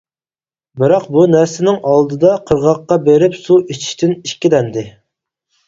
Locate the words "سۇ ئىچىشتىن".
3.43-4.19